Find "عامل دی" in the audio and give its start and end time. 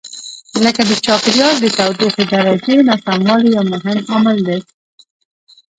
4.11-4.59